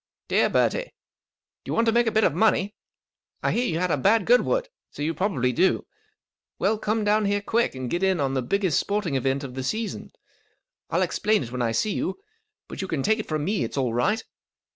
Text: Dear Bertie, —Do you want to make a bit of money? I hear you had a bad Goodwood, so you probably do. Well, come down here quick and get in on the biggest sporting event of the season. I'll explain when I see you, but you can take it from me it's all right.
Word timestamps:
Dear 0.29 0.49
Bertie, 0.49 0.79
—Do 1.63 1.69
you 1.69 1.73
want 1.75 1.85
to 1.85 1.91
make 1.91 2.07
a 2.07 2.11
bit 2.11 2.23
of 2.23 2.33
money? 2.33 2.73
I 3.43 3.51
hear 3.51 3.67
you 3.67 3.77
had 3.77 3.91
a 3.91 3.97
bad 3.97 4.25
Goodwood, 4.25 4.67
so 4.89 5.03
you 5.03 5.13
probably 5.13 5.53
do. 5.53 5.85
Well, 6.57 6.79
come 6.79 7.03
down 7.03 7.25
here 7.25 7.39
quick 7.39 7.75
and 7.75 7.87
get 7.87 8.01
in 8.01 8.19
on 8.19 8.33
the 8.33 8.41
biggest 8.41 8.79
sporting 8.79 9.13
event 9.13 9.43
of 9.43 9.53
the 9.53 9.61
season. 9.61 10.11
I'll 10.89 11.03
explain 11.03 11.45
when 11.49 11.61
I 11.61 11.71
see 11.71 11.93
you, 11.93 12.17
but 12.67 12.81
you 12.81 12.87
can 12.87 13.03
take 13.03 13.19
it 13.19 13.27
from 13.27 13.45
me 13.45 13.63
it's 13.63 13.77
all 13.77 13.93
right. 13.93 14.23